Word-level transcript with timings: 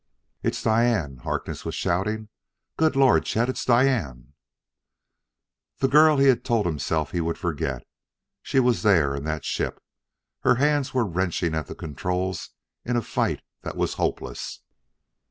"It's 0.41 0.63
Diane!" 0.63 1.17
Harkness 1.17 1.63
was 1.63 1.75
shouting. 1.75 2.29
"Good 2.75 2.95
Lord, 2.95 3.23
Chet, 3.23 3.49
it's 3.49 3.63
Diane!" 3.63 4.33
This 5.77 5.91
girl 5.91 6.17
he 6.17 6.25
had 6.25 6.43
told 6.43 6.65
himself 6.65 7.11
he 7.11 7.21
would 7.21 7.37
forget. 7.37 7.83
She 8.41 8.59
was 8.59 8.81
there 8.81 9.15
in 9.15 9.25
that 9.25 9.45
ship, 9.45 9.79
her 10.39 10.55
hands 10.55 10.91
were 10.95 11.05
wrenching 11.05 11.53
at 11.53 11.67
the 11.67 11.75
controls 11.75 12.49
in 12.83 12.95
a 12.95 13.03
fight 13.03 13.43
that 13.61 13.77
was 13.77 13.93
hopeless. 13.93 14.61